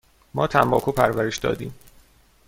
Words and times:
ما 0.33 0.47
تنباکو 0.47 0.91
پرورش 0.91 1.37
دادیم. 1.37 1.73